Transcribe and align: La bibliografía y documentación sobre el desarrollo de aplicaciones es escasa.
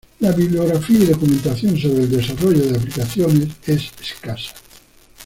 La 0.19 0.31
bibliografía 0.31 0.97
y 1.01 1.05
documentación 1.05 1.77
sobre 1.77 2.05
el 2.05 2.09
desarrollo 2.09 2.65
de 2.71 2.75
aplicaciones 2.75 3.49
es 3.67 3.91
escasa. 4.01 4.51